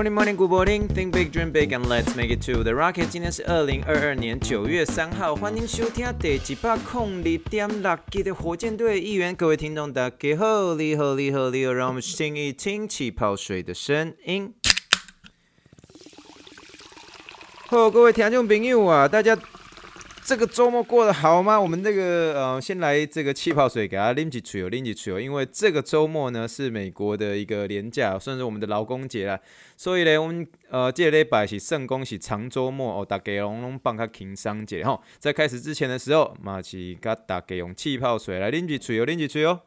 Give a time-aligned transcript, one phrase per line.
[0.00, 0.88] Morning, morning, good morning.
[0.88, 3.10] Think big, dream big, and let's make it to the rocket.
[3.10, 9.36] 今天是二零二二年九月三号，欢迎收听第几百空里点六集的火箭队一员。
[9.36, 14.54] 各位听众，大家好，你好，你好，你好，让我们听一听气泡水的声音。
[17.66, 19.36] 好，各位听众朋友啊，大家。
[20.30, 21.60] 这个周末过得好吗？
[21.60, 25.20] 我们这个呃，先来这个气泡水给它拎几吹哦，拎几吹哦。
[25.20, 29.40] 因为这个周末呢是美国的一个年假，算是我们的劳工节啦。
[29.76, 35.02] 所以呢，我们呃这个礼拜是圣公是长周末哦，大家拢拢放较轻松节吼。
[35.18, 39.62] 在开始之前的时候，嘛是给大家用气泡水来拎几吹哦，拎几吹哦。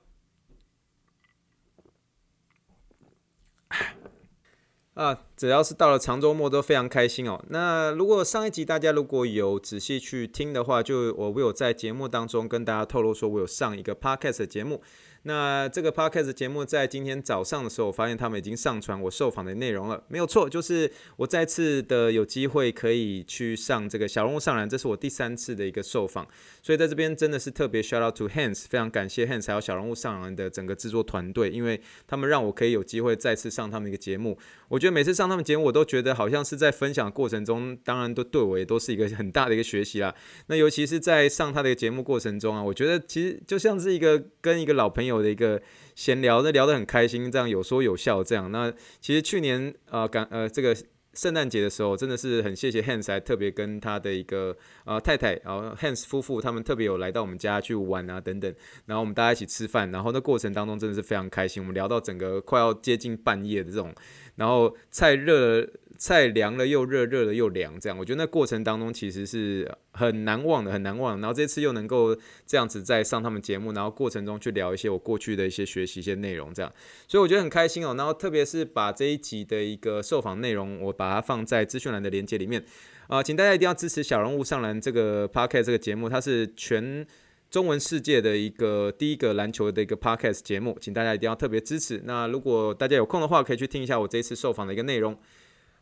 [4.93, 7.43] 啊，只要是到了长周末都非常开心哦。
[7.49, 14.81] 那如果上一集大家如果有仔细去听的话，就我会有在节目当中跟大家透露说，我有上一个 podcast 的节目。
[15.25, 26.27] 那这个 podcast 节目在今天早上的时候，我发现他们已经上传我受访的内容了，没有错，就是我再次的有机会可以去上这个小人物上篮，这是我第三次的一个受访，
[26.61, 34.37] 所以在这边真的是特别 shout out to Hans，非常感谢 Hans 还有小人物上篮的整个制作团队，因为他们让我可以有机会再次上他们一个节目。
[34.67, 40.13] 我觉得每次上他们节目，我都觉得好像是在分享过程中，当然都对我也都是一个很大的一个学习啦。
[40.47, 45.12] 那尤其是在上他的节目过程中啊，我觉得其实就像是一个跟一个老朋友。
[45.13, 45.61] 我的一个
[45.95, 48.51] 闲聊，那聊得很开心，这样有说有笑，这样。
[48.51, 50.75] 那其实去年呃，感呃这个
[51.13, 58.51] 圣诞节的时候，真的是很谢谢 Hans，还特别跟他的一个呃太太，然后 Hans 夫妇他们特别有来到我们家去玩啊等等，
[58.87, 63.93] 然后我们大家一起吃饭，然后那过程当中真的是非常开心，我们聊到整个快要接近半夜的这种，
[64.35, 65.69] 然后菜热了。
[65.97, 71.19] 菜凉了又热，热了又凉，这样我觉得那过程当中其实是很难忘的，很难忘。
[71.21, 76.71] 然后这次又能够这样子再上他们节目，然后过程中去聊一些我过去的一些学习一些内容，这样，
[77.07, 77.93] 所以我觉得很开心哦。
[77.95, 82.63] 然后特别是把这一集的一个受访内容，我把它放在资讯栏的连接里面
[83.07, 87.05] 啊、请大家一定要支持小人物上篮这个 podcast 这个节目，它是全
[87.51, 92.01] 中文世界的一个第一个篮球的一个 podcast 节目，请大家一定要特别支持。
[92.05, 95.15] 那如果大家有空的话，可以去听一下我这一次受访的一个内容。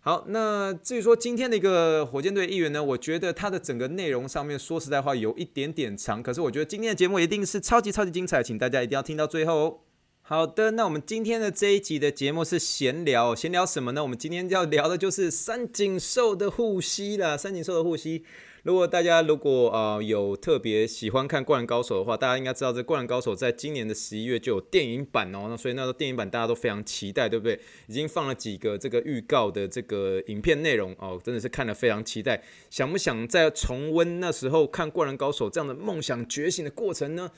[0.03, 9.77] 好，那至于说今天的一个火箭队议员呢，我觉得他的整个内容上面说实在话有一点点长，可是我觉得今天的节目一定是超级超级精彩，请大家一定要听到最后哦。
[10.23, 14.01] 好的，那我们今天的这一集的节目是闲聊，闲聊什么呢？
[14.01, 18.25] 我们今天要聊的就是三井寿的护膝了，三井寿的护膝。
[18.63, 27.59] 如果大家如果呃有特别喜欢看《灌篮高手》的话，大家应该知道这《灌篮高手》在今年的十一月就有电影版哦，那所以那个电影版大家都非常期待，对不对？
[27.87, 32.43] 已经放了几个这个预告的这个影片内容哦，真的是看了非常期待。
[32.69, 37.31] 想不想再重温那时候看《灌篮高手》这样的梦想觉醒的过程呢？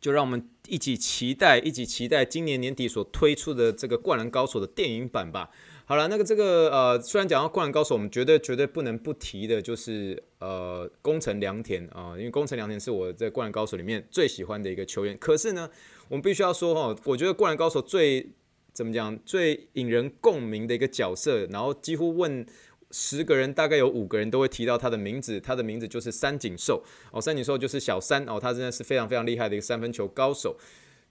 [0.00, 5.50] 就让我们一起期待，一起期待今年年底所推出的这个《灌篮高手》的电影版吧。
[5.86, 15.14] 好了，那个这个呃，虽然讲到灌篮高手，我们绝对绝对不能不提的，就是呃，宫城良田啊，因为宫城良田是我在灌篮高手里面最喜欢的一个球员。
[15.18, 15.68] 可是呢，
[16.08, 18.30] 我们必须要说哈，我觉得灌篮高手最
[18.72, 22.46] 怎么讲，最引人共鸣的一个角色，然后几乎问
[22.90, 30.56] 十个人，大概有五个人都会提到他的名字，他的名字就是三井寿哦，三井寿就是小三哦，他真的是非常非常厉害的一个三分球高手。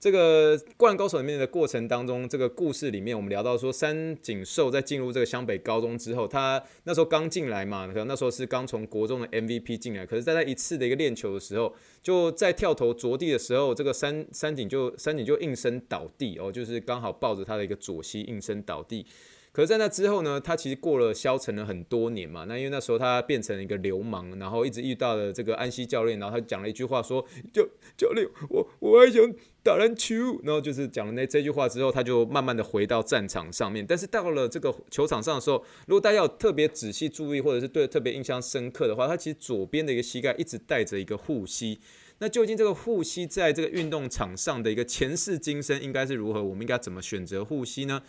[0.04, 19.06] 这个《灌篮高手》里面的过程当中，这个故事里面，我们聊到说，三井寿在进入这个湘北高中之后，他那时候刚进来嘛，可能那时候是刚从国中的 MVP 进来，可是在他一次的一个练球的时候，就在跳投着地的时候，这个三三井就三井就应声倒地哦，就是刚好抱着他的一个左膝应声倒地。
[19.54, 22.44] 可是在那之后呢，他其实过了消沉了很多年嘛。
[22.46, 27.64] 那因为那时候他变成了一个流氓，然后一直遇到了这个安西教练，然后他讲了一句话说：“教
[27.96, 29.22] 教练，我我还想
[29.62, 33.86] 打篮球。”然后就是讲了那这句话之后，他就慢慢的回到战场上面。
[33.86, 41.80] 但是到了这个球场上的时候，如果大家有特别仔细注意，或者是对特别印象深刻的话，他其实左边的一个膝盖一直带着一个护膝。
[42.18, 46.42] 那究竟这个护膝在这个运动场上的一个前世今生应该是如何？
[46.42, 48.02] 我们应该怎么选择护膝呢？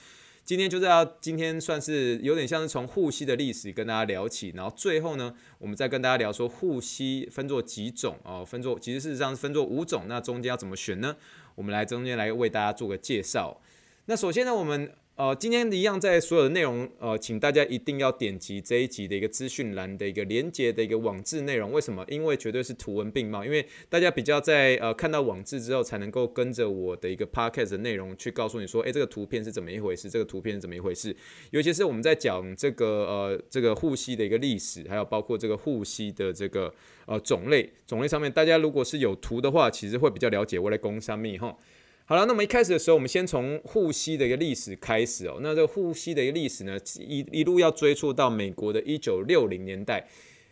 [0.44, 11.17] 今天就是要今天算是有点像是从护膝的历史跟大家聊起，然后最后呢，我们再跟大家聊说护膝分作几种哦，分作其实事实上是分作五种，那中间要怎么选呢？
[11.55, 13.58] 我们来中间来为大家做个介绍。
[14.05, 21.71] 那首先呢，我们呃，今天一样，在所有的内容，呃，请大家一定要点击这一集的一个资讯栏的一个连接的一个网志内容。
[21.71, 22.05] 为什么？
[22.09, 30.11] 因为绝对是图文并茂，因为大家比较在呃看到网志之后，才能够跟着我的一个 podcast 的内容去告诉你说，诶，这个图片是怎么一回事？
[30.11, 31.15] 这个图片是怎么一回事？
[31.53, 36.75] 尤其是我们在讲这个呃这个护膝的一个历史，还有包括这个护膝的这个
[37.07, 41.57] 呃种类种类上面，大家如果是有图的话，其实会比较了解我来攻上面哈。
[42.06, 45.39] 好了，那么一开始的时候，我们先从护膝的一个历史开始哦。
[45.41, 50.06] 那这个护膝的一个历史呢，一一路要追溯到美国的一九六零年代。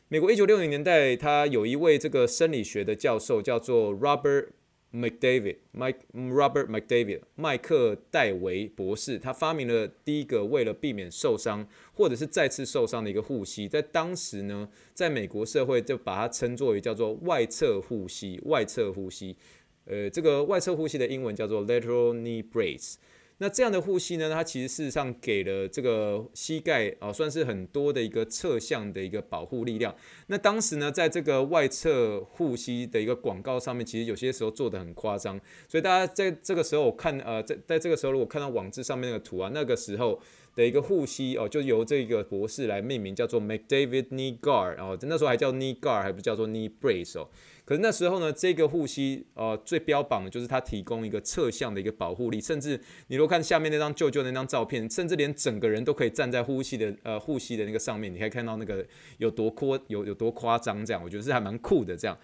[0.09, 4.47] 美国一九六零年代，他有一位这个生理学的教授叫做 Robert
[4.95, 13.69] McDavid，Mike Robert McDavid，麦克戴维博士，他发明了第一个为了避免受伤或者是再次受伤的一个护膝。
[13.69, 19.37] 在当时呢，在美国社会就把它称作为叫做外侧护膝，外侧护膝。
[19.85, 22.95] 呃，这个外侧护膝的英文叫做 lateral knee brace。
[23.39, 29.93] 那这样的护膝呢，它其实事实上给了这个膝盖啊，算是很多的一个侧向的一个保护力量。
[30.29, 35.41] 那当时呢，在这个外侧护膝的一个广告上面，其实有些时候做得很夸张。
[35.67, 40.21] 所以大家在这个时候我看，呃，在在这个时候如果看到网志上面那个图啊，那个时候
[40.55, 47.29] 的一个护膝哦，就由这个博士来命名，叫做 McDavid Knee Guard，然后那时候还叫 Knee Guard，还不叫做 Knee Brace 哦。
[47.65, 58.85] 可是那时候呢，这个护膝呃最标榜的就是它提供一个侧向的一个保护力，甚至你如果看下面那张旧旧那张照片，甚至连整个人都可以站在护膝的呃护膝的那个上面，你可以看到那个
[59.19, 62.19] 有多夸有有多夸张这样，我觉得是还蛮酷的这样。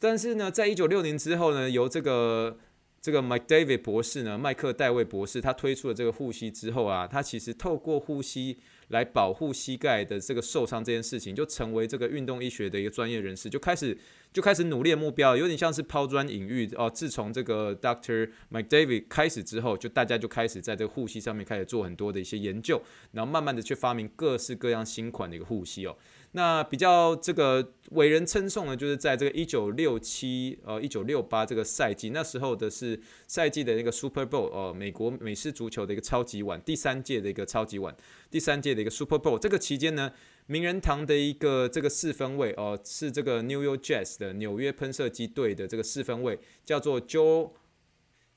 [0.00, 2.58] 但是呢，在一九六零之后呢，由这个
[3.02, 8.58] 这个 McDavid 博士呢，麦克戴维博士，他推出了这个护膝之后啊，他其实透过护膝。
[8.90, 13.96] 来保护膝盖的这个受伤这件事情，就成为这个运动医学的一个专业人士，就开始
[14.32, 16.88] 就开始努力的目标，有点像是抛砖引玉哦。
[16.88, 22.80] 自从这个 Doctor McDavid 开始之后，就大家就开始在这个护膝上面开始做很多的一些研究，
[23.12, 25.96] 然后慢慢的去发明各式各样新款的一个护膝哦。
[26.32, 37.92] 那比较这个为人称颂的，就是在这个一九六七呃一九六八这个赛季，那时候的是赛季的那个 Super Bowl 哦、美国美式足球的一个超级碗，第三届的一个超级碗，
[38.30, 39.36] 第三届的一个 Super Bowl。
[39.40, 40.12] 这个期间呢，
[40.50, 47.52] 名人堂的一个这个四分卫哦、是这个 New York Jazz 的纽约喷射机队的这个四分卫，叫做 Joe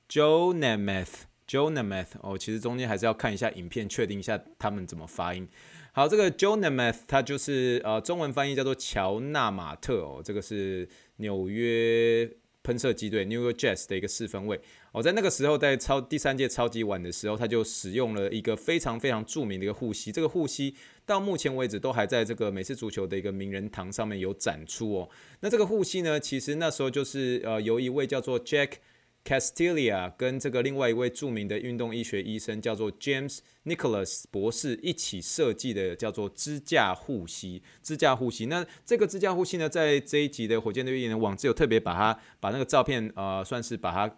[0.08, 5.50] Joe Namath Joe Namath 哦，其实中间还是要看一下影片，确定一下他们怎么发音。
[5.92, 12.30] 好，这个 Joe Namath 他就是呃，中文翻译叫做乔纳马特哦，这个是纽约
[12.64, 14.60] 喷射机队 New York Jets 的一个四分卫
[14.94, 20.74] 哦，在那个时候在超第三届超级碗的时候，他就使用了一个非常非常著名的一个护膝，这个护膝
[21.06, 25.10] 到目前为止都还在这个美式足球的一个名人堂上面有展出哦。
[25.42, 28.70] 那这个护膝呢，其实那时候就是呃，由一位叫做 Jack
[29.26, 37.64] Castilia 跟这个另外一位著名的运动医学医生叫做 James Nicholas 博士一起设计的，叫做支架护膝。
[37.82, 44.14] 支架护膝，那这个支架护膝呢，在这一集的火箭队员网志有特别把它把那个照片呃，算是把它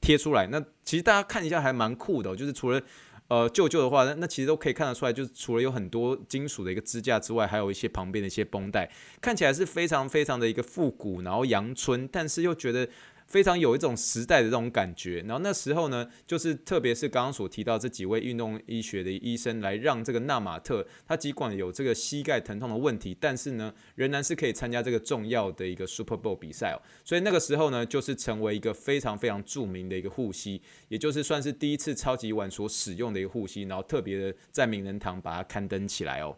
[0.00, 0.46] 贴出来。
[0.46, 2.80] 那其实大家看一下还蛮酷的，就是除了
[3.26, 8.88] 呃旧旧的话，那那其实都可以看得出来，就是除了有很多金属的一个支架之外，还有一些旁边的一些绷带，
[9.20, 12.88] 看起来是非常非常的一个复古，然后阳春，但是又觉得。
[13.26, 26.78] 非常有一种时代的这种感觉，然后那时候呢，就是特别是刚刚所提到这几位运动医学的医生，来让这个纳马特他尽管有这个膝盖疼痛的问题，但是呢，仍然是可以参加这个重要的一个 Super Bowl 比赛哦。
[27.04, 36.36] 所以那个时候呢，就是成为一个非常非常著名的一个护膝，也就是算是第一次超级碗所使用的一个护膝，然后特别的在名人堂把它刊登起来哦。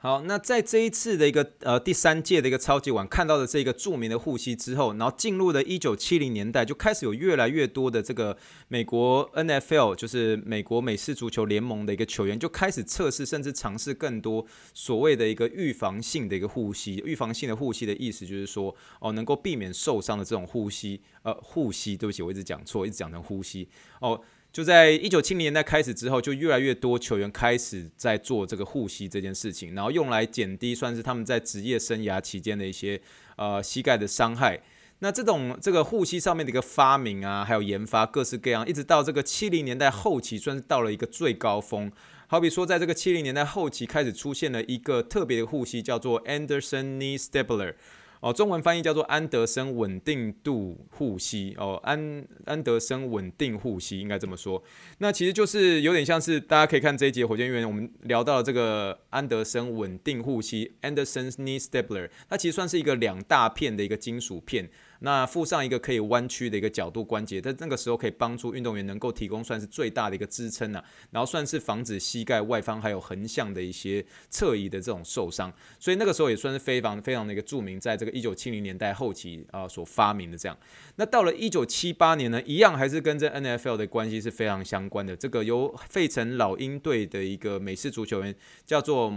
[0.00, 8.38] 好，那在这一次的一个呃第三届的一个超级碗看到的这个著名的护膝之后，然后进入了一九七零年代，就开始有越来越多的这个
[8.68, 17.02] 美国 NFL，就是美国美式足球联盟的一个球员就开始测试，甚至尝试更多所谓的一个预防性的一个护膝。
[17.04, 23.68] 预防性的护膝的意思就是说，哦，能够避免受伤的这种护膝，呃，护膝，对不起，我一直讲错，一直讲成呼吸，
[24.00, 24.20] 哦。
[24.50, 33.00] 就在一九七零年代开始之后，就越来越多球员开始在做这个护膝这件事情，然后用来减低算是他们在职业生涯期间的一些
[33.36, 34.60] 呃膝盖的伤害。
[35.00, 41.92] 那这种这个护膝上面的一个发明啊，还有研发各式各样，一直到这个七零年代后期，算是到了一个最高峰。
[42.26, 47.74] 好比说，在这个七零年代后期开始出现了一个特别的护膝，叫做 Anderson Knee Stabler。
[48.20, 54.62] 哦，中文翻译叫做安德森稳定度护膝哦，安安德森稳定护膝应该这么说。
[54.98, 64.68] 那其实就是有点像是大家可以看这一节火箭队员，我们聊到了这个安德森稳定护膝 （Anderson's Knee Stabler），它其实算是一个两大片的一个金属片。
[65.00, 80.58] 那附上一个可以弯曲的一个角度关节，在那个时候可以帮助运动员能够提供算是最大的一个支撑啊，然后算是防止膝盖外方还有横向的一些侧移的这种受伤，所以那个时候也算是非常非常的一个著名，在这个一九七零年代后期啊、所发明的这样。
[80.96, 85.16] 那到了一九七八年呢，一样还是跟这 NFL 的关系是非常相关的。
[85.16, 88.34] 这个由费城老鹰队的一个美式足球员
[88.66, 89.12] 叫做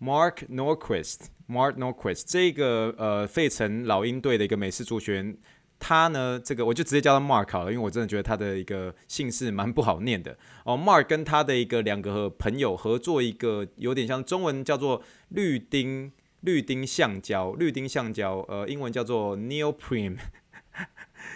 [0.00, 5.36] Mark Norquist，Mark Norquist 这个呃费城老鹰队的一个美式足球员，
[5.78, 10.76] 他呢这个我就直接叫他 Mark 好了，因为我真的觉得他的一个姓氏蛮不好念的哦。
[10.76, 20.16] Mark 跟他的一个两个朋友合作一个有点像中文叫做绿丁绿丁橡胶，绿丁橡胶呃英文叫做 Neoprene。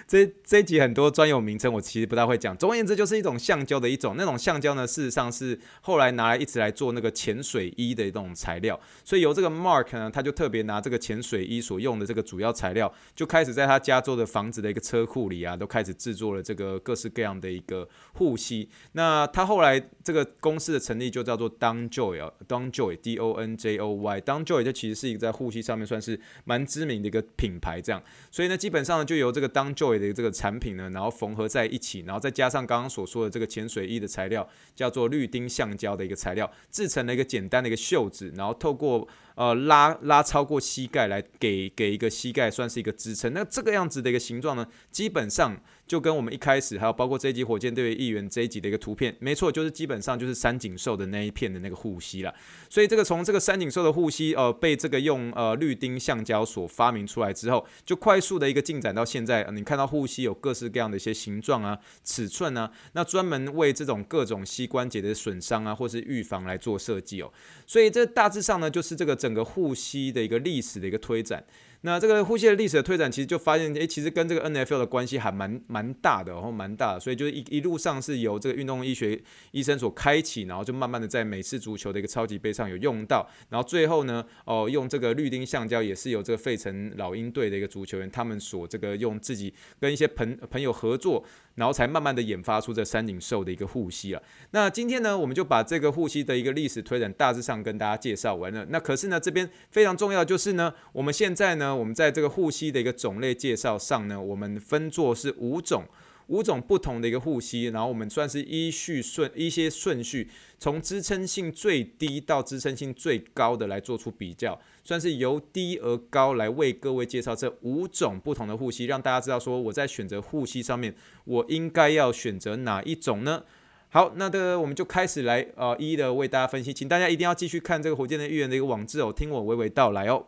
[0.06, 2.56] 这这一集很多专有名称，我其实不太会讲。
[2.56, 4.14] 总而言之，就是一种橡胶的一种。
[4.16, 8.78] 那种橡胶呢，事实上是后来拿来一直来做那个潜水衣的一种材料。
[9.04, 18.68] 所以由这个 Mark 呢，他就特别拿这个潜水衣所用的这个主要材料，就开始在他加州的房子的一个车库里啊，都开始制作了这个各式各样的一个护膝。
[18.92, 27.80] 那他后来这个公司的成立就叫做 DonJoy 啊，DonJoy，D O N J O Y，DonJoy 这其实是一个在护膝上面算是蛮知名的一个品牌。
[27.84, 43.34] 这样，所以呢，基本上呢，就由这个 Dunjoy 作为的这个产品呢，然后缝合在一起，然后再加上刚刚所说的这个潜水衣的材料，叫做绿丁橡胶的一个材料，制成了一个简单的一个袖子，然后透过呃拉拉超过膝盖来给给一个膝盖算是一个支撑。
[43.34, 45.60] 那这个样子的一个形状呢，基本上。
[45.86, 52.34] 就跟我们一开始还有包括这一集火箭队议员这一集的一个图片，没错，就是基本上就是三井寿的那一片的那个护膝了。
[52.70, 59.46] 所以这个从这个三井寿的护膝，呃，被这个用呃绿丁橡胶所发明出来之后，就快速的一个进展到现在。
[59.52, 67.30] 你看到护膝有各式各样的一些形状啊、尺寸啊，那专门为这种各种膝关节的损伤啊，或是预防来做设计哦。
[67.66, 71.44] 所以这大致上呢，就是这个整个护膝的一个历史的一个推展。
[71.86, 91.22] 那这个护膝的历史的推展，其实就发现，诶，其实跟这个 NFL 的关系还蛮蛮大的，然后蛮大的，所以就一一路上是由这个运动医学医生所开启，然后就慢慢的在美式足球的一个超级杯上有用到，然后最后呢，哦，用这个绿丁橡胶也是由这个费城老鹰队的一个足球员，他们所这个用自己跟一些朋朋友合作。
[91.56, 94.20] 然后才慢慢的研发出这三井寿的一个护膝啊。
[94.50, 98.66] 那今天呢，我们就把这个护膝的一个历史推展大致上跟大家介绍完了。
[98.70, 105.84] 那可是呢，这边非常重要的就是呢，我们现在呢，我们在这个护膝的一个种类介绍上呢，我们分作是五种。
[106.28, 110.26] 五种不同的一个护膝，然后我们算是依序顺一些顺序，
[110.58, 120.94] 从支撑性最低到支撑性最高的来做出比较，算是由低而高来为各位介绍这五种不同的护膝，让大家知道说我在选择护膝上面，
[121.26, 123.42] 我应该要选择哪一种呢？
[123.90, 130.24] 好，那这个我们就开始来呃一一的为大家分析，请大家一定要继续看这个火箭的预言的一个网志哦，听我娓娓道来哦。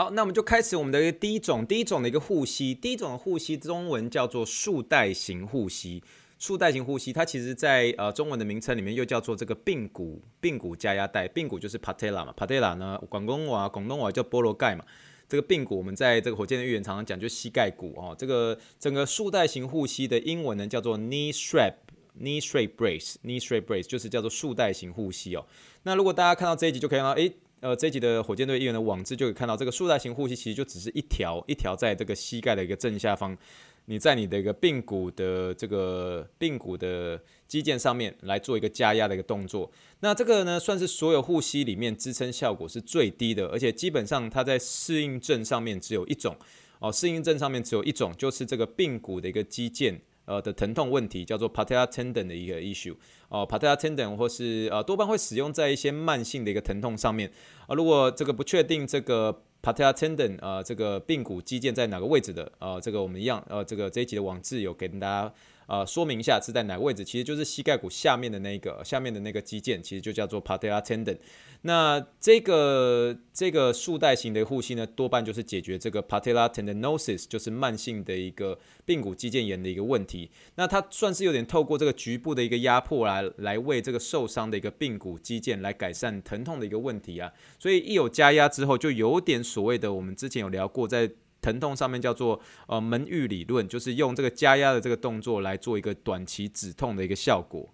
[0.00, 2.74] 好，那我们就开始我们的第一种，第一种的一个护膝。
[2.74, 6.02] 第一种的护膝中文叫做束带型护膝。
[6.38, 11.28] 束带型护膝，它其实在呃中文的名称里面又叫做这个髌骨髌骨加压带。
[11.28, 14.82] 髌骨就是 patella 嘛，patella 呢广东话广东话叫菠萝盖嘛。
[15.28, 18.16] 这个髌骨我们在这个火箭的预言常常讲，就膝盖骨哦。
[18.18, 25.44] 这个整个束带型护膝的英文呢叫做 knee strap，knee strap brace，knee strap brace 就是叫做束带型护膝哦。
[25.82, 27.34] 那如果大家看到这一集就可以看到，诶。
[27.60, 33.36] 呃，这集的火箭队议员的网志就可以看到，这个束带型护膝其实就只是一条一条在这个膝盖的一个正下方，
[33.84, 39.70] 你在你的一个髌骨的这个髌骨的肌腱上面来做一个加压的一个动作。
[40.00, 46.34] 那这个呢，算是所有护膝里面支撑效果是最低的，而且基本上它在适应症上面只有一种
[46.78, 49.98] 哦，适应症上面只有一种，就是这个髌骨的一个肌腱。
[50.30, 52.94] 呃的疼痛问题叫做 patella tendon 的一个 issue
[53.28, 57.28] 哦，patellar tendon 或是呃多半会使用在一些慢性的一个疼痛上面
[57.62, 57.74] 啊、呃。
[57.74, 65.32] 如果这个不确定这个 patella tendon 呃这个髌骨肌腱在哪个位置的呃这个我们一样呃这个这一集的网志有给大家。
[65.70, 71.16] 呃，说明一下是在哪个位置，其实就是膝盖骨下面的那个下面的那个肌腱，其实就叫做 patellar tendon。
[71.62, 80.28] 那这个这个束带型的护膝呢，多半就是解决这个 patellar tendinosis，就是慢性的一个髌骨肌腱炎的一个问题。
[80.56, 87.30] 那它算是有点透过这个局部的一个压迫来来为这个受伤的一个髌骨肌腱来改善疼痛的一个问题啊。
[87.60, 91.12] 所以一有加压之后，就有点所谓的我们之前有聊过在。
[91.40, 97.68] 疼痛上面叫做呃门阈理论，就是用这个加压的这个动作来做一个短期止痛的一个效果。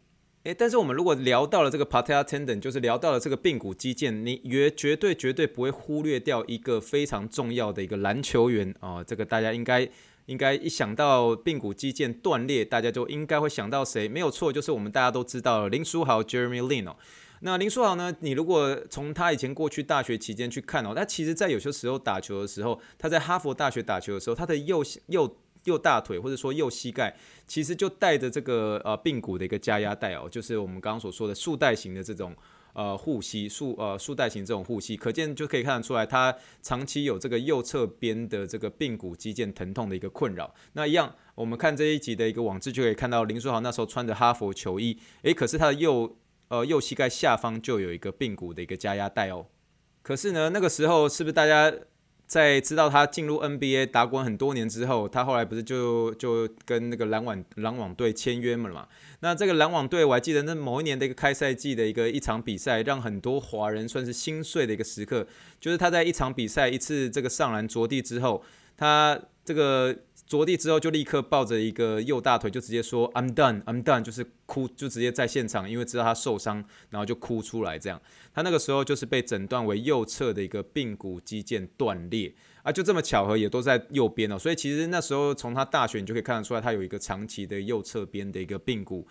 [0.45, 9.89] 诶，但是我们如果聊到了这个 patellar tendon，就是聊到了这个髌骨肌腱，你绝绝对绝对不会忽略掉一个非常重要的一个篮球员啊、这个大家应该
[10.27, 14.09] 应该一想到髌骨肌腱断裂，大家就应该会想到谁？
[14.09, 16.97] 没有错，就是我们大家都知道林书豪 Jeremy Lin 哦。
[17.41, 27.17] 那林书豪呢，你如果从他以前过去大学期间去看哦，他其实在有些时候打球的时候，他在哈佛大学打球的时候，他的右右右大腿或者说右膝盖，
[27.47, 32.35] 其实就带着这个呃髌骨的一个加压带哦，就是我们刚刚所说的束带型的这种。
[32.79, 40.55] 呃，护膝束呃束带型这种护膝，可见就可以看得出来，他长期有这个右侧边的这个髌骨肌腱疼痛的一个困扰。
[40.75, 49.47] 那一样，我们看这一集的一个网志就可以看到，林书豪那时候穿着哈佛球衣，诶，可是他的右呃右膝盖下方就有一个髌骨的一个加压带哦。
[50.03, 51.73] 可是呢，那个时候是不是大家？
[52.29, 58.89] 在知道他进入 NBA 打滚很多年之后，他后来不是就就跟那个篮网篮网队签约了嘛？
[59.21, 65.25] 那这个篮网队我还记得，那某一年的一个开赛季的一个一场比赛，让很多华人算是心碎的一个时刻，
[65.61, 68.43] 就是他在一场比赛一次这个上篮着地之后，
[68.77, 69.97] 他这个。
[70.27, 77.79] 着地之后就立刻抱着一个右大腿，就直接说 "I'm done, I'm done"，就是哭，就直接在现场，因为知道他受伤，然后就哭出来。
[77.79, 78.03] 这样，
[78.35, 84.37] 他那个时候就是被诊断为右侧的一个髌骨肌腱断裂啊，就这么巧合也都在右边哦。
[84.37, 89.07] 所以其实那时候从他大学你就可以看得出来，他有一个长期的右侧边的一个髌骨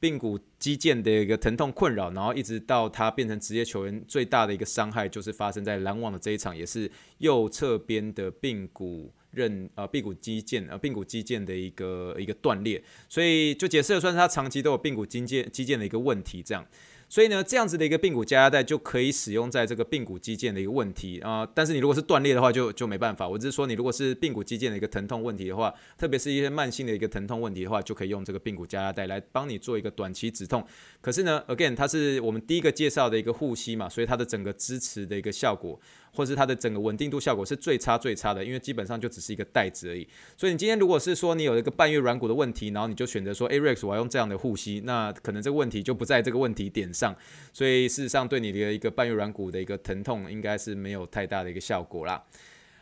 [0.00, 9.12] 髌骨肌腱的一个疼痛困扰，然后一直到他变成职业球员，最大的一个伤害就是发生在篮网的这一场，也是右侧边的髌骨。
[9.32, 16.66] 韧呃髌骨肌腱呃髌骨肌腱的一个一个断裂，所以就解释了算是他长期都有髌骨肌腱肌腱的一个问题这样，
[17.08, 30.64] 所以呢这样子的一个髌骨加压带就可以使用在这个髌骨肌腱的一个问题啊、但是你如果是断裂的话就就没办法，我只是说你如果是髌骨肌腱的一个疼痛问题的话，特别是一些慢性的一个疼痛问题的话，就可以用这个髌骨加压带来帮你做一个短期止痛。
[31.00, 35.78] 可是呢，again 它是我们第一个介绍的一个护膝嘛，所以它的整个支持的一个效果。
[36.14, 40.06] 或是它的整个稳定度效果是最差最差的，因为基本上就只是一个袋子而已。
[40.36, 47.14] 所以你今天如果是说你有一个半月软骨的问题，然后你就选择说 A-Rex 我要用这样的护膝，那可能这个问题就不在这个问题点上。
[47.52, 52.22] 所以事实上对你的一个半月软骨的一个疼痛应该是没有太大的一个效果啦。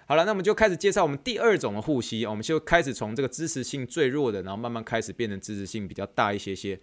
[0.07, 6.79] 好了，那我们就开始介绍我们第二种的护膝，我们就开始从这个支持性最弱的，然后慢慢开始变成支持性比较大一些些。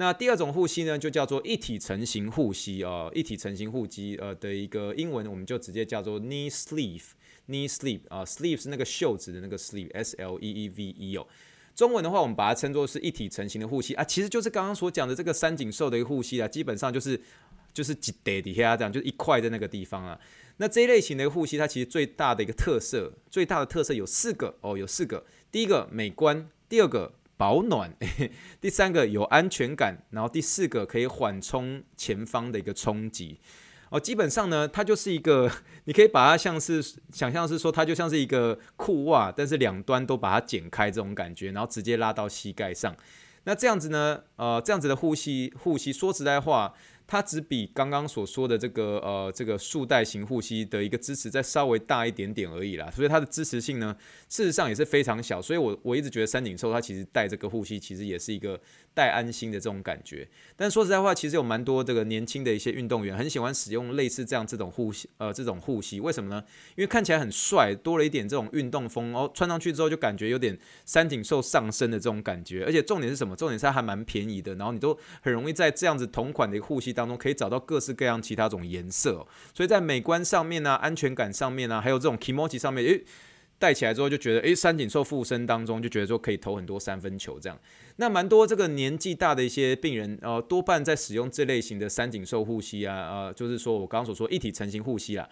[0.00, 11.26] 那第二种护膝呢，就叫做一体成型护膝哦，一体成型护膝呃的一个英文，我们就直接叫做 knee sleeve，knee sleeve 啊，sleeve 是那个袖子的那个 sleeve，S L E E V E 哦。
[11.74, 17.20] 中文的话，我们把它称作是一体成型的护膝啊，其实就是刚刚所讲的这个三井寿的一个护膝啊，基本上就是
[17.74, 20.16] 就是几叠底下这样，就是一块在那个地方啊。
[20.58, 25.26] 那这一类型的护膝，它其实最大的一个特色，最大的特色有四个哦，有四个。
[25.50, 27.14] 第一个美观，第二个。
[27.38, 27.90] 保暖，
[28.60, 33.40] 第三个有安全感，然后第四个可以缓冲前方的一个冲击
[33.88, 33.98] 哦。
[33.98, 35.50] 基本上呢，它就是一个，
[35.86, 42.94] 你可以把它像是想象是说，它就像是一个裤袜，但是两端都把它剪开这种感觉，然后直接拉到膝盖上。
[43.44, 46.74] 那这样子呢，呃，这样子的护膝护膝，说实在话。
[47.10, 53.96] 它只比刚刚所说的这个呃这个束带型护膝的一个支持再稍微大一点点而已啦，所以它的支持性呢，
[54.28, 55.40] 事实上也是非常小。
[55.40, 58.60] 所以我我一直觉得三井寿它其实带这个护膝其实也是一个
[58.94, 60.28] 带安心的这种感觉。
[60.56, 66.42] 但说实在话，其实有蛮多这个年轻的一些运动员很喜欢使用类似这样这种护膝呃这种护膝，为什么呢？
[66.76, 72.64] 因为看起来很帅，多了一点这种运动风哦，穿上去之后就感觉有点三井寿上身的这种感觉。
[72.64, 73.36] 而且重点是什么？
[73.36, 83.04] 重点是它还蛮便宜的，然后你都很容易在这样子同款的一个护膝当中可以找到各式各样其他种颜色，所以在美观上面呢，啊，安全感上面呢，啊，还有这种 kimochi 上面，诶，
[83.58, 87.58] 戴起来之后就觉得，诶，三井寿附身当中就觉得说可以投很多三分球这样。
[87.96, 95.28] 那蛮多这个年纪大的一些病人，呃，多半在使用这类型的三井寿护膝啊，呃，就是说我刚刚所说一体成型护膝啦。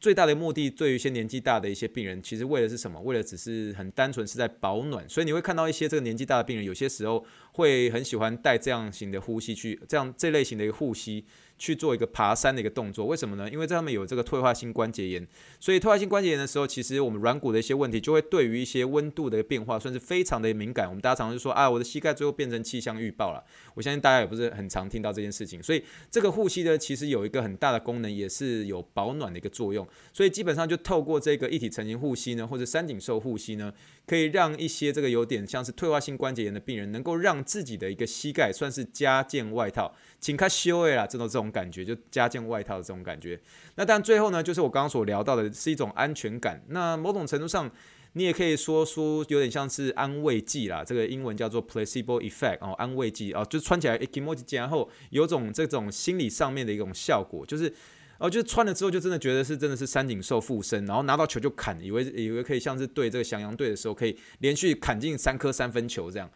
[0.00, 3.00] 最大的目的，对于一些年纪大的一些病人，其实为的是什么？
[3.00, 5.04] 为了只是很单纯是在保暖。
[5.08, 7.24] 所以你会看到一些这个年纪大的病人，有些时候
[7.58, 11.24] 会很喜欢带这样型的护膝去，这样这类型的一个护膝。
[11.60, 13.50] 去做一个爬山的一个动作，为什么呢？
[13.50, 15.26] 因为在他们有这个退化性关节炎，
[15.58, 20.88] 所以退化性关节炎的时候，其实我们软骨的一些问题就会对于一些温度的变化算是非常的敏感。
[20.88, 23.42] 我们大家常常就说啊，我的膝盖最后变成气象预报了。
[23.74, 29.84] 我相信大家也不是很常听到这件事情，所以这个护膝呢，其实有一个很大的功能，也是有保暖的一个作用。
[30.12, 33.74] 所以基本上就透过这个一体成型护膝呢，或者三井寿护膝呢，
[34.08, 41.48] 可以让一些这个有点像是退化性关节炎的病人，能够让自己的一个膝盖算是加件外套，请他修诶啦，这种这种。
[41.58, 43.40] 感觉就加件外套的这种感觉，
[43.74, 46.62] 那但最后呢，就是我刚刚所聊到的是一种安全感。
[46.68, 47.68] 那某种程度上，
[48.12, 57.72] 你也可以说出有点像是安慰剂啦，这个英文叫做 placebo effect 哦，安慰剂哦，就穿起来 kimochi 然后有种这种心理上面的一种效果，就是
[58.18, 66.28] 哦，就是穿了之后就真的觉得是真的是三井寿附身，然后拿到球就砍，以为以为可以像是对这个翔阳队的时候可以连续砍进三颗三分球这样。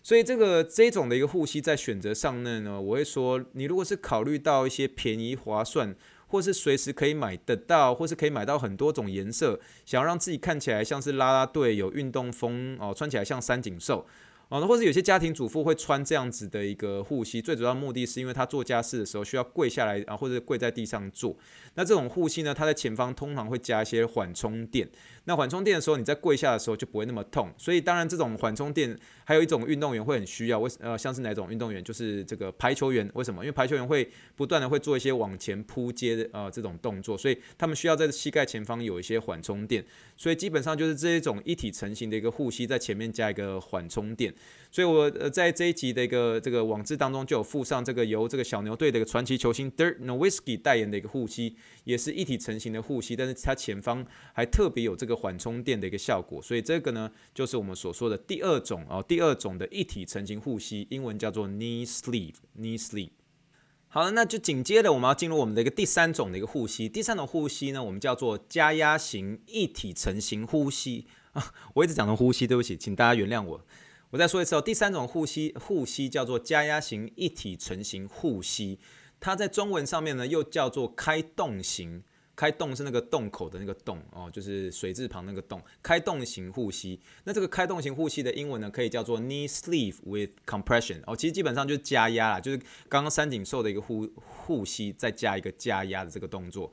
[0.00, 14.06] 所以这个这种的一个护膝在选择上面呢，我会说，你如果是考虑到一些便宜划算，或是随时可以买得到，或是可以买到很多种颜色，想要让自己看起来像是啦啦队有运动风哦，穿起来像三井寿。
[14.48, 21.34] 哦，或者有些家庭主妇会穿这样子的一个护膝，最主要目的是因为他做家事的时候需要跪下来啊，或者跪在地上做。
[21.74, 24.88] 那这种护膝呢，它在前方通常会加一些缓冲垫。
[25.24, 27.52] 那缓冲垫的时候，你在跪下的时候就不会那么痛。
[27.56, 31.82] 所以当然，这种缓冲垫还有一种运动员会很需要，为呃像是哪种运动员？
[31.82, 33.10] 就是这个排球员。
[33.14, 33.42] 为什么？
[33.42, 39.84] 因为排球员会不断的会做一些往前扑接的呃这种动作，所以他们需要在膝盖前方有一些缓冲垫。
[40.16, 44.32] 所以基本上就是这一种一体成型的一个护膝，在前面加一个缓冲垫。
[44.74, 56.42] 所以我呃在这一集的一个这个网志当中就有附上这个由这个小牛队的一个传奇球星 Dirk Nowitzki 代言的一个护膝，也是一体成型的护膝，但是它前方还特别有这个缓冲垫的一个效果。
[56.42, 63.10] 所以这个呢就是我们所说的第二种哦，第二种的一体成型护膝，英文叫做 Knee Sleeve，Knee Sleeve。
[63.86, 66.88] 好了，那就紧接着我们要进入我们的一个第三种的一个护膝。
[66.88, 71.54] 第三种护膝呢，我们叫做加压型一体成型护膝啊。
[71.74, 73.64] 我一直讲成呼吸，对不起，请大家原谅我。
[74.14, 78.78] 我再说一次哦，第三种护膝护膝叫做加压型一体成型护膝，
[79.18, 82.00] 它在中文上面呢又叫做开洞型。
[82.36, 85.60] 开洞是那个洞口的那个洞哦，就是水字旁那个洞。
[85.82, 96.72] 开洞型护膝，那这个开洞型护膝的英文呢，可以叫做 knee sleeve with compression 哦，其实基本上就是加压啦，就是刚刚三井寿的一个护护膝，再加一个加压的这个动作，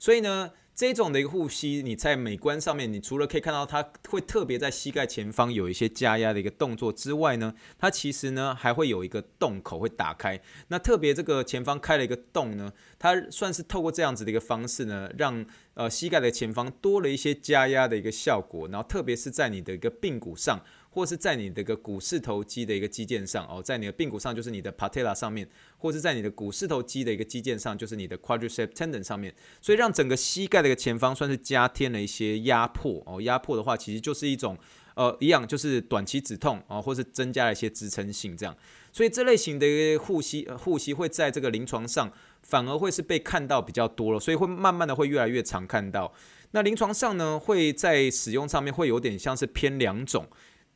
[0.00, 0.50] 所以呢。
[0.72, 10.40] 这种的一个护膝，你在美观上面，你除了可以看到它会特别在膝盖前方有一些加压的一个动作之外呢，它其实呢还会有一个洞口会打开。
[10.68, 18.66] 那特别这个前方开了一个洞呢，它算是透过这样子的一个方式呢，让呃膝盖的前方多了一些加压的一个效果。
[18.68, 20.62] 然后特别是在你的一个髌骨上。
[20.90, 25.48] 或是在你的个股四头肌的一个肌腱上哦，在你的髌骨上就是你的 patella 上面，
[25.78, 33.20] 或是在你的股四头肌的一个肌腱上就是你的 quadriceps tendon 上面，所以让整个膝盖的一个前方算是加添了一些压迫哦。
[33.22, 34.58] 压迫的话，其实就是一种
[34.94, 38.56] 呃一样，就是短期止痛啊，或是增加了一些支撑性这样。
[38.92, 46.12] 所以这类型的一个护膝护膝会在这个临床上反而会是被看到比较多了，所以会慢慢的会越来越常看到。
[46.50, 50.26] 那临床上呢，会在使用上面会有点像是偏两种。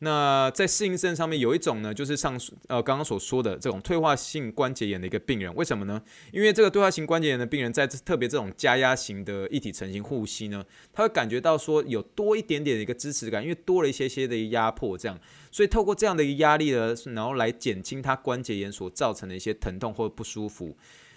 [0.00, 6.02] 那在适应症上面有一种呢，就是上述呃刚刚所说的这种退化性关节炎的一个病人，为什么呢？
[6.32, 15.18] 因为这个退化性关节炎的病人在特别这种加压型的一体成型护膝呢，他会感觉到说有多一点点的一个支持感，因为多了一些些的压迫，这样，
[15.50, 20.76] 所以透过这样的一个压力呢，然后来减轻他关节炎所造成的一些疼痛或不舒服。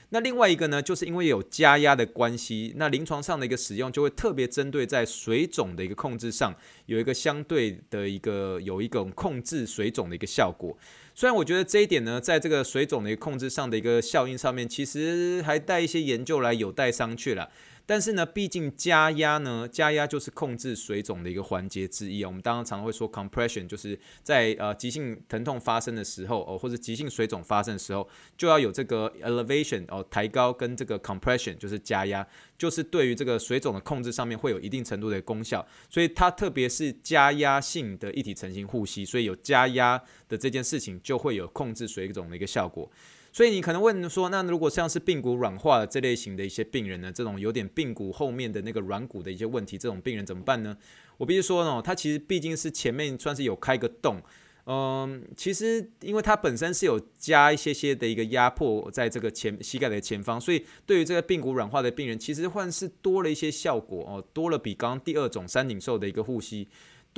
[0.09, 10.77] 那另外一个呢，就是因为有加压的关系，那临床上的一个使用就会特别针对在水肿的一个控制上，有一个相对的一个有一种控制水肿的一个效果。
[11.13, 17.49] 虽然我觉得这一点呢，在这个水肿的一个控制上的一个效应上面，其实还带一些研究来有待商榷了。
[17.87, 22.27] 但是呢，毕竟加压呢，加压就是控制水肿的一个环节之一啊。
[22.27, 28.05] 我们当然常常会说 compression，就是在呃急性疼痛发生的时候哦，或者急性水肿发生的时候，
[28.37, 35.65] 就要有这个 elevation 哦，抬高跟这个 compression 就是加压，就是对于这个水肿的控制上面会有一定程度的功效。
[35.89, 39.97] 所以它特别是加压性的一体成型护膝，所以有加压
[40.27, 42.91] 的这件事情就会有控制水肿的一个效果。
[43.37, 50.75] 所以你可能问说，那如果像是髌骨软化这类型的一些病人呢，这种有点髌骨后面的那个软骨的一些问题，这种病人怎么办呢？
[51.17, 54.19] 我必须说呢，他其实毕竟是前面算是有开个洞，
[54.65, 66.67] 嗯，其实因为它本身是有加一些些的一个压迫在这个前膝盖的前方，所以对于这个髌骨软化的病人，其实换是多了一些效果哦，多了比刚刚第二种三井寿的一个护膝。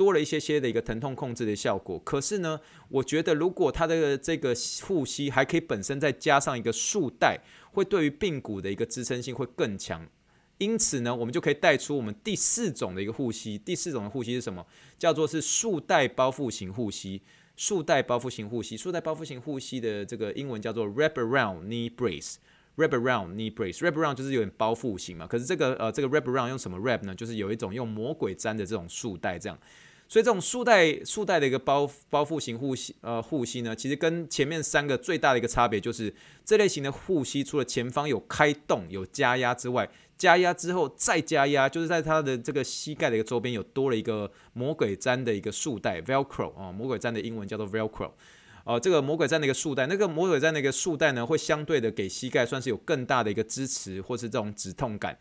[0.00, 2.58] 多了一些些的一个疼痛控制的效果，可是呢，
[2.88, 7.38] 我觉得如果它的这个护膝还可以本身再加上一个束带，
[7.72, 10.08] 会对于髌骨的一个支撑性会更强。
[10.56, 13.58] 因此呢，我们就可以带出我们第四种的一个护膝。
[13.58, 14.66] 第四种的护膝是什么？
[14.98, 17.20] 叫做是束带包覆型护膝。
[17.54, 22.36] 束带包覆型护膝，束带包覆型护膝的这个英文叫做 wrap around knee brace。
[22.78, 23.80] wrap around knee brace。
[23.80, 25.26] wrap around 就是有点包覆型嘛。
[25.26, 27.14] 可是这个呃这个 wrap around 用什么 wrap 呢？
[27.14, 29.58] 就是有一种用魔鬼粘的这种束带这样。
[30.10, 36.12] 所以这种束带束带的一个包包覆型护膝呃护膝呢，其实跟前面三个最大的一个差别就是，
[36.44, 48.10] 这类型的护膝除了前方有开洞有加压之外，加压之后再加压，就是在它的这个膝盖的一个周边有多了一个魔鬼毡的一个束带 Velcro 啊，魔鬼毡的英文叫做 Velcro，
[48.64, 55.16] 呃，这个魔鬼毡的一个束带，那个魔鬼毡的一个束带呢，会相对的给膝盖算是有更大的一个支持或是这种止痛感。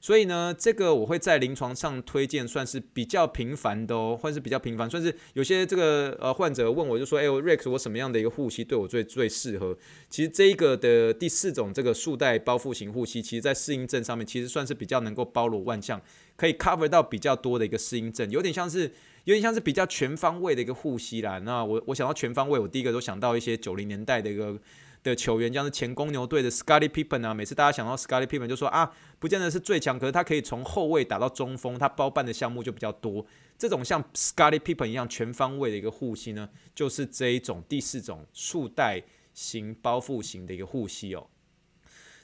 [0.00, 9.76] 所以呢，这个我会在临床上推荐，算是比较频繁的哦，或是比较频繁，算是有些这个呃患者问我就说，哎，Rex，我什么样的一个护膝对我最最适合？
[10.08, 16.00] 其实这一个的第四种这个束带包覆型护膝，其实在适应症上面其实算是比较能够包罗万象，
[16.34, 18.90] 可以 cover 到比较多的一个适应症，有点像是
[19.24, 21.38] 有点像是比较全方位的一个护膝啦。
[21.40, 24.58] 那我我想到全方位，我第一个都想到一些九零年代的一个。
[25.02, 33.24] 的球员，像是前公牛队的 Scottie Pippen 啊，每次大家想到 Scottie Pippen 就说啊，不见得是最强，可是他可以从后卫打到中锋，他包办的项目就比较多。
[33.58, 41.26] 这种像 Scottie Pippen 一样全方位的一个护膝呢，就是这一种第四种束带型包覆型的一个护膝哦。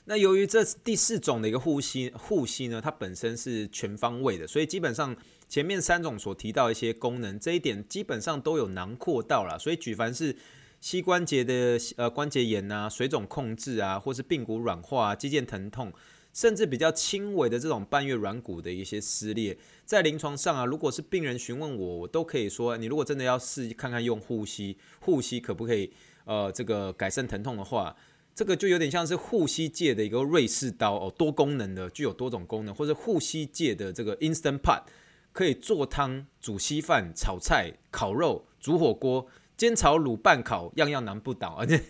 [0.05, 5.15] 那由于这第四种的一个护膝护膝呢，它本身是全方位的，所以基本上
[5.49, 9.59] 前面三种所提到一些功能，这一点基本上都有囊括到了。
[9.59, 10.33] 所以举凡是
[10.79, 15.91] 膝关节的呃关节炎啊、水肿控制啊，或是髌骨软化、啊、肌腱疼痛，
[16.33, 25.91] 甚至比较轻微的这种半月软骨的一些撕裂，在临床上啊，如果是病人询问我，我都可以说，你如果真的要试看看用护膝，护膝可不可以
[26.25, 27.95] 呃这个改善疼痛的话，
[28.35, 34.83] 这个就有点像是护膝界的一个瑞士刀哦，多功能的，具有多种功能，或者护膝界的这个 Instant Pot，
[35.33, 39.27] 可以做汤、煮稀饭、炒菜、烤肉、煮火锅。
[39.57, 41.55] 煎炒卤拌烤，样样难不倒。
[41.59, 41.81] 而 且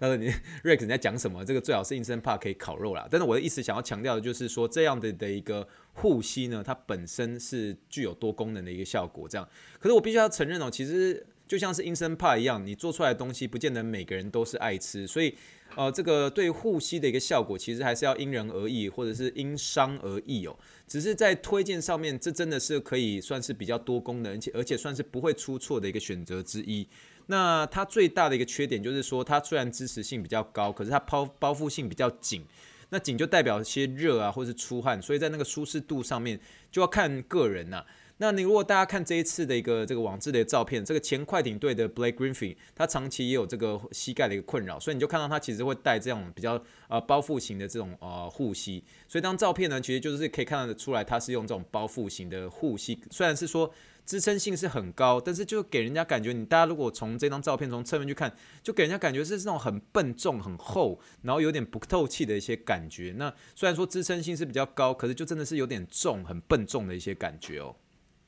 [0.00, 0.28] 他说你
[0.64, 1.44] Rex 你在讲什么？
[1.44, 3.06] 这个最好是 Instant Park 可以烤肉啦。
[3.08, 9.28] 但是我的意思想要强调的就是说，这样的的一个护膝呢，它本身是具有多功能的一个效果。
[9.28, 15.34] 这样，可是我必须要承认哦，其实就像是因人怕一样，你做出来的东西不见得每个人都是爱吃，所以。
[15.74, 20.56] 呃，这个对护膝的一个效果，其实还是要因人而异，或者是因伤而异哦。
[20.86, 26.86] 只是在推荐上面，这真的是可以算是比较多功能，而且而且算是不会出错的一个选择之一。
[27.26, 32.46] 那它最大的一个缺点就是说，它虽然支持性比较高，可是它包包覆性比较紧。
[32.88, 36.38] 那紧就代表一些热啊，或是出汗，所以在那个舒适度上面
[36.70, 37.84] 就要看个人呐、
[38.18, 53.70] 那你如果大家看这一次的一个这个网志的照片，这个前快艇队的 Blake Griffin，他长期也有这个膝盖的一个困扰，所以你就看到他其实会带这种比较呃包覆型的这种呃护膝，所以当照片呢，其实就是可以看得出来，他是用这种包覆型的护膝，虽然是说
[54.06, 63.14] 支撑性是很高，但是就给人家感觉，你大家如果从这张照片从侧面去看，就给人家感觉是这种很笨重、很厚，然后有点不透气的一些感觉。
[63.18, 67.76] 那虽然说支撑性是比较高，可是就真的是有点重、很笨重的一些感觉哦。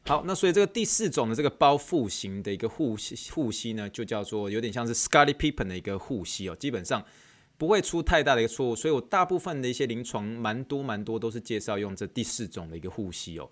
[0.08, 7.04] 好，那所以这个第四种的这个包覆型的一个护膝护膝呢，就叫做有点像是 Scotty Pippen 的一个护膝哦，基本上
[7.58, 13.50] 不会出太大的一个错误，所以我大部分的一些临床蛮多蛮多都是介绍用这第四种的一个护膝哦。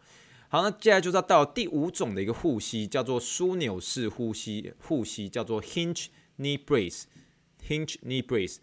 [0.48, 6.06] 好，那接下来就是要到第五种的一个护膝，叫做枢纽式护膝护膝，叫做 Hinge
[6.38, 8.56] Knee Brace，Hinge Knee Brace。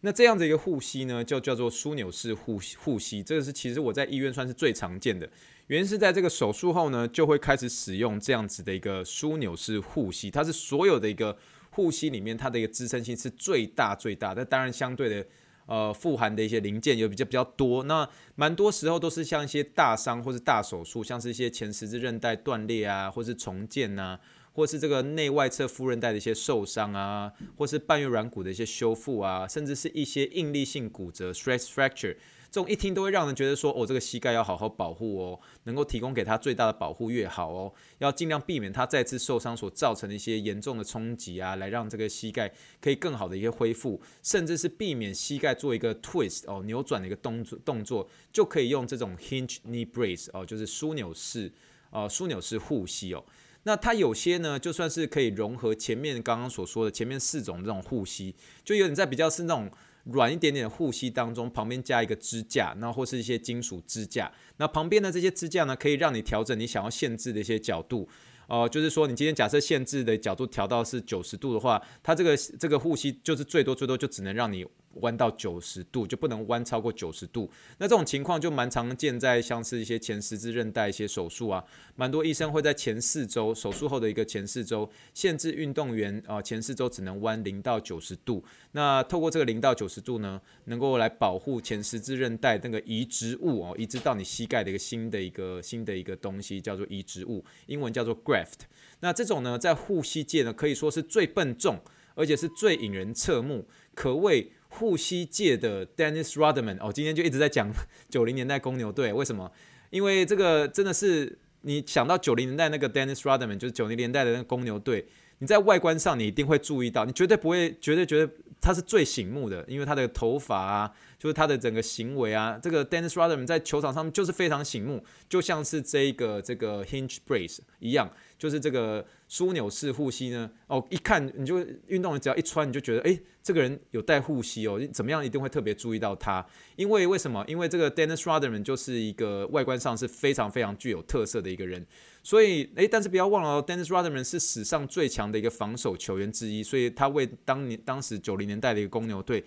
[0.00, 5.30] 那这样的一个护膝呢，就叫做枢纽式护护膝，这个是其实我在医院算是最常见的。
[5.68, 11.36] 原因是在这个手术后呢，就会开始使用这样子的一个枢纽式护膝，它是所有的一个
[11.70, 14.32] 护膝里面，它的一个支撑性是最大最大。
[14.34, 15.26] 那当然相对的，
[15.66, 17.82] 呃，富含的一些零件也比较比较多。
[17.84, 24.18] 那蛮多时候都是像一些大伤或是大手术，像是一些前十字韧带断裂啊，或是重建呐，
[24.54, 32.16] 或是这个内外侧副韧带的一些受伤啊，或是半月软骨的一些修复啊，甚至是一些应力性骨折 （stress fracture）。
[32.50, 51.52] 这种一听都会让人觉得说，哦，这个膝盖要好好保护哦，能够提供给他最大的保护越好哦，要尽量避免他再次受伤所造成的一些严重的冲击啊，来让这个膝盖可以更好的一些恢复，甚至是避免膝盖做一个 twist 哦，扭转的一个动作动作，就可以用这种 hinge knee brace 哦，就是枢纽式
[51.90, 53.22] 呃枢纽式护膝哦。
[53.64, 58.34] 那它有些呢，就算是可以融合前面刚刚所说的前面四种这种护膝，
[58.64, 59.70] 就有点在比较是那种。
[60.12, 64.30] 软一点点的护膝当中，旁边加一个支架，那或是一些金属支架。
[64.56, 68.08] 那旁边的这些支架呢，可以让你调整你想要限制的一些角度。
[68.46, 74.66] 哦、呃，就是说你今天假设限制的角度调到是九十度的话，它这个这个护膝就是最多最多就只能让你。
[75.00, 81.64] 弯到九十度就不能弯超过九十度，那这种情况就蛮常见在像是一些前十字韧带一些手术啊，
[81.96, 98.60] 蛮多医生会在前四周手术后的一个前四周限制运动员啊前四周只能弯零到九十度，那透过这个零到九十度呢，能够来保护前十字韧带那个移植物哦，移植到你膝盖的一个新的一个新的一个东西叫做移植物，英文叫做 graft。
[99.00, 101.80] 那这种呢在护膝界呢可以说是最笨重，
[102.14, 104.52] 而且是最引人侧目，可谓。
[104.68, 107.72] 护膝界的 Dennis Rodman 哦，今天就一直在讲
[108.08, 109.50] 九零年代公牛队，为什么？
[109.90, 115.06] 因为这个真的是你想到九零年代那个 Dennis Rodman，就是九零年代的那个公牛队，
[115.38, 130.50] 你在外观上你一定会注意到，你绝对不会，绝对绝对他是最醒目的，因为他的头发啊，就是他的整个行为啊，这个 Dennis Rodman 在球场上面就是非常醒目，就像是这个这个 Hinge Brace 一样，就是这个枢纽式护膝呢。
[130.68, 136.46] 哦，一看你就运动员只要一穿，你就觉得诶，这个人有带护膝哦，怎么样一定会特别注意到他，
[136.76, 137.44] 因为为什么？
[137.48, 141.84] 因为这个 Dennis Rodman 就是一个外观上是非常非常具有特色的一个人。
[142.22, 149.42] 所以，诶，但是不要忘了哦，Dennis Rodman 是史上最强的一个防守球员之一，所以他为当年当时九零年代的一个公牛队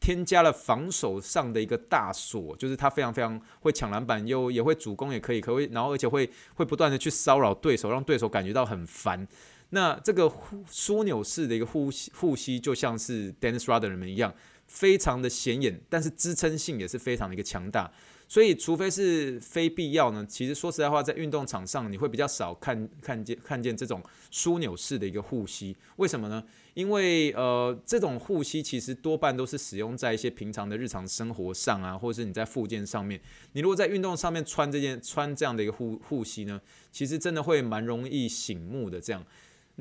[0.00, 9.28] 添加了防守上的一个大锁，就是他非常非常会抢篮板，又也会主攻，也可以，可会，然后而且会会不断的去骚扰对手，让对手感觉到很烦。
[9.72, 10.28] 那这个
[10.68, 14.34] 枢纽式的一个护护膝，就像是 Dennis Rodman 一样，
[14.66, 17.92] 非常的显眼，但是支撑性也是非常的一个强大。
[18.30, 25.76] 所以，除非是非必要呢，其实说实在话，在运动场上你会比较少看看见看见这种枢纽式的一个护膝。
[25.96, 26.44] 为什么呢？
[26.74, 33.20] 因为呃，这种护膝其实多半都是使用在一些平常的日常生活上啊，或者是你在附件上面。
[33.54, 36.60] 你如果在运动上面穿这件穿这样的一个护护膝呢，
[36.92, 39.26] 其实真的会蛮容易醒目的这样。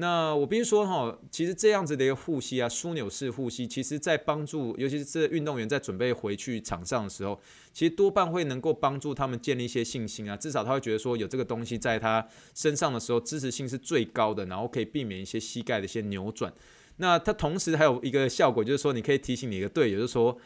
[0.01, 7.37] 那我必须说哈，其实这样子的一个护膝啊，枢纽式护膝，其实在帮助，尤其是这运动员在准备回去场上的时候，
[7.73, 10.37] 其实多半会能够帮助他们建立一些信心啊。
[10.37, 16.53] 至少他会觉得说，有这个东西在他身上的时候，支持性是最高的，然后可以避免一些膝盖的一些扭转。
[16.95, 20.37] 那它同时还有一个效果，就是说你可以提醒你的队友，就是说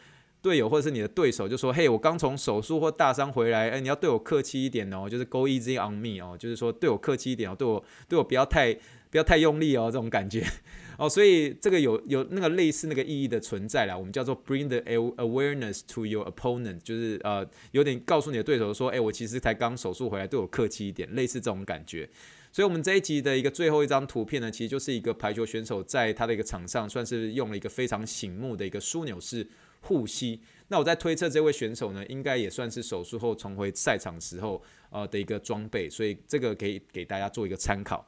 [0.42, 8.76] 队友或者是你的对手，就说，嘿，我刚从手术或大伤回来，哎，你要对我客气一点哦，就是 go easy on me 哦，就是说对我客气一点哦，对我对我不要太。
[9.14, 10.44] 不要太用力哦，这种感觉
[10.98, 13.96] 哦，所以这个有有那个类似那个意义的存在啦。
[13.96, 14.80] 我们叫做 bring the
[15.22, 22.10] awareness to your opponent，就是呃有点告诉你的对手说，哎，我其实才刚手术回来，对我客气一点，类似这种感觉。
[22.50, 29.46] 所以，我们这一集的一个最后一张图片呢，其实就是一个排球选手在他的一个场上，算是用了一个非常醒目的一个枢纽式
[29.82, 30.40] 护膝。
[30.66, 38.04] 那我在推测，这位选手呢，应该也算是手术后重回赛场时候呃的一个装备，所以这个可以给大家做一个参考。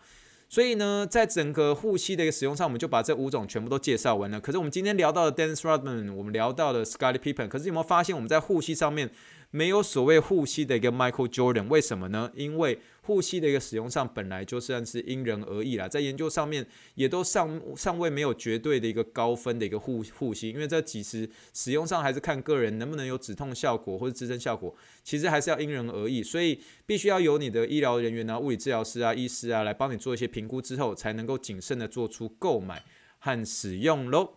[0.48, 4.40] 所以呢，在整个护膝的一个使用上，我们就把这五种全部都介绍完了。
[4.40, 9.10] 可是我们今天聊到的 Dennis Rodman，我们聊到了 Scottie Pippen，可是有没有发现我们在护膝上面
[9.50, 11.68] 没有所谓护膝的一个 Michael Jordan？
[11.68, 12.30] 为什么呢？
[12.34, 32.82] 因为护膝的一个使用上本来就算是因人而异啦，在研究上面也都尚尚未没有绝对的一个高分的一个护护膝，因为这其实使用上还是看个人能不能有止痛效果或者支撑效果，其实还是要因人而异，所以必须要有你的医疗人员啊、物理治疗师啊、医师啊来帮你做一些评估之后，才能够谨慎的做出购买
[33.20, 34.34] 和使用喽。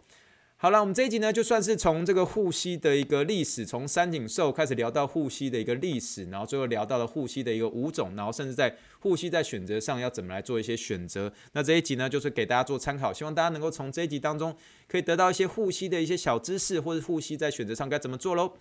[0.62, 11.32] 好了，我们这一集呢，就算是从这个护膝的一个历史，从三井寿开始聊到护膝的一个历史，然后最后聊到了护膝的一个五种，然后甚至在护膝在选择上要怎么来做一些选择。
[11.54, 14.54] 那这一集呢，就是给大家做参考，希望大家能够从这一集当中
[14.90, 18.52] 可以得到一些护膝的一些小知识，或者护膝在选择上该怎么做喽。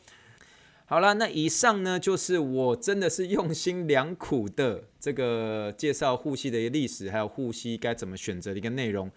[0.86, 9.10] 好了，那以上呢，就是我真的是用心良苦的这个介绍护膝的一个历史，还有护膝该怎么选择的一个内容。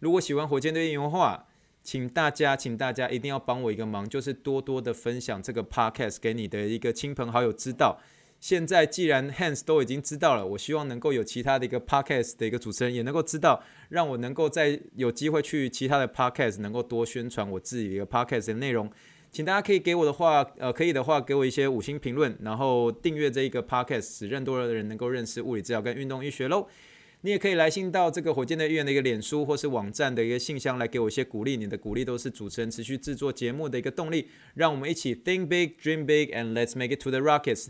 [0.00, 1.46] 如果喜欢火箭队应援的话，
[1.84, 8.00] 请大家，请大家一定要帮我一个忙，就是多多的分享这个 podcast 给你的一个亲朋好友知道。
[8.40, 18.90] 现在既然 Hans 都已经知道了，我希望能够有其他的一个 podcast 的一个主持人也能够知道，让我能够在有机会去其他的 podcast 能够多宣传我自己的一个 podcast 的内容。
[19.30, 26.66] 请大家可以给我的话，呃，可以的话给我一些五星评论，然后订阅这一个 podcast，使更多的人能够认识物理治疗跟运动医学喽。
[27.24, 31.56] 你也可以来信到这个火箭队医院的一个脸书或是网站的一个信箱，来给我一些鼓励。
[31.56, 34.28] 你的鼓励都是主持人持续制作节目的一个动力。
[34.52, 37.68] 让我们一起 think big, dream big, and let's make it to the Rockets。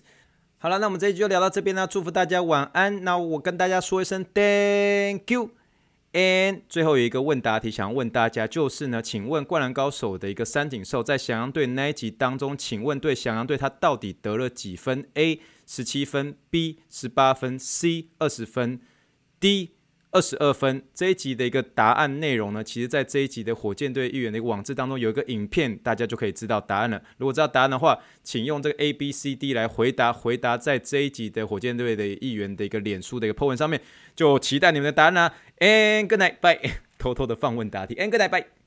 [0.58, 3.04] 好了，那我们这一集就聊到这边啦，祝福大家晚安。
[3.04, 5.50] 那我跟大家说一声 Thank you。
[6.12, 18.80] And 最后有一个问答题想要问大家，就是呢，请问《灌篮高手》的一个三井寿在翔阳队那一集当中，请问对翔阳队他到底得了几分？A 十七分，B 十八分，C 二十分。
[19.44, 19.72] D
[20.10, 27.02] 二十二分，这一集的一个答案内容呢，其实在这一集的火箭队议员的一个网志当中有一个影片，大家就可以知道答案了。
[27.18, 33.78] 如果知道答案的话，请用这个 A B C D 来回答，回答在这一集的火箭队的议员的一个脸书的一个 po 文上面，
[34.16, 35.34] 就期待你们的答案啦。
[35.58, 36.70] And good night, bye。
[36.96, 38.63] 偷偷的放问答题，And good night, bye。